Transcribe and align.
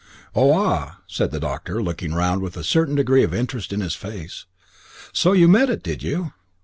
"Oh, 0.33 0.51
ah!" 0.51 1.01
said 1.05 1.29
the 1.29 1.39
doctor, 1.39 1.79
looking 1.79 2.15
round 2.15 2.41
with 2.41 2.57
a 2.57 2.63
certain 2.63 2.95
degree 2.95 3.21
of 3.23 3.35
interest 3.35 3.71
in 3.71 3.81
his 3.81 3.93
face; 3.93 4.47
"so 5.13 5.31
you 5.33 5.47
met 5.47 5.69
it, 5.69 5.83
did 5.83 6.01
you?" 6.01 6.33